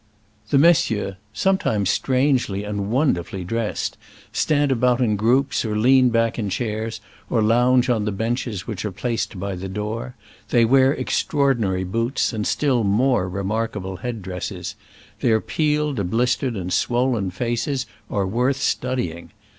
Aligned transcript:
The 0.49 0.57
messieurs— 0.57 1.13
some 1.45 1.59
times 1.59 1.91
strangely 1.91 2.63
and 2.63 2.89
wonderfully 2.89 3.43
dressed— 3.43 3.99
stand 4.41 4.71
about 4.71 4.99
in 4.99 5.15
groups, 5.15 5.63
or 5.63 5.77
lean 5.77 6.09
back 6.09 6.39
in 6.39 6.49
chairs, 6.49 7.01
or 7.29 7.43
lounge 7.43 7.87
on 7.87 8.05
the 8.05 8.11
benches 8.11 8.65
which 8.65 8.83
are 8.83 8.91
placed 8.91 9.39
by 9.39 9.53
the 9.53 9.69
door. 9.69 10.15
They 10.49 10.65
wear 10.65 10.91
extraordinary 10.91 11.83
boots, 11.83 12.33
and 12.33 12.47
still 12.47 12.83
more 12.83 13.29
remarkable 13.29 13.97
head 13.97 14.23
dresses. 14.23 14.75
Their 15.19 15.39
peeled, 15.39 16.09
blistered 16.09 16.55
and 16.55 16.73
swollen 16.73 17.29
faces 17.29 17.85
are 18.09 18.25
worth 18.25 18.57
studying. 18.57 19.29